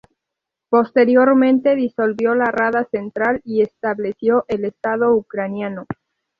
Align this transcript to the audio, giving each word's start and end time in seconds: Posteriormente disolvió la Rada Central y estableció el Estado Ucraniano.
Posteriormente 0.71 1.75
disolvió 1.75 2.33
la 2.33 2.45
Rada 2.49 2.85
Central 2.89 3.39
y 3.45 3.61
estableció 3.61 4.45
el 4.47 4.65
Estado 4.65 5.13
Ucraniano. 5.13 5.85